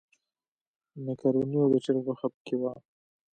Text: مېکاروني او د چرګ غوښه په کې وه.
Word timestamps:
مېکاروني 1.03 1.57
او 1.63 1.69
د 1.73 1.75
چرګ 1.85 2.01
غوښه 2.05 2.27
په 2.33 2.39
کې 2.45 2.55
وه. 2.61 2.71